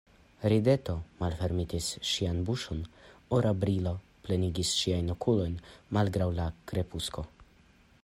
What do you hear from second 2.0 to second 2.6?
ŝian